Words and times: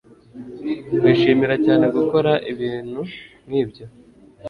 Wishimira 1.03 1.55
cyane 1.65 1.85
gukora 1.95 2.31
ibintu 2.51 3.01
nkibyo 3.47 3.85